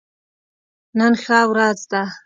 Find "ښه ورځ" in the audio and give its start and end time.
1.23-1.79